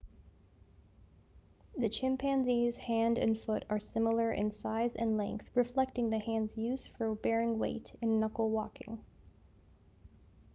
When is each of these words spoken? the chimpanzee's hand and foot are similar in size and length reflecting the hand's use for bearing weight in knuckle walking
the 1.77 1.87
chimpanzee's 1.87 2.75
hand 2.75 3.19
and 3.19 3.39
foot 3.39 3.63
are 3.69 3.79
similar 3.79 4.31
in 4.31 4.49
size 4.49 4.95
and 4.95 5.15
length 5.15 5.45
reflecting 5.53 6.09
the 6.09 6.17
hand's 6.17 6.57
use 6.57 6.87
for 6.87 7.13
bearing 7.13 7.59
weight 7.59 7.93
in 8.01 8.19
knuckle 8.19 8.49
walking 8.49 9.03